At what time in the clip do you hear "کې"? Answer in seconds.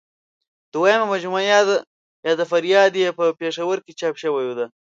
3.85-3.97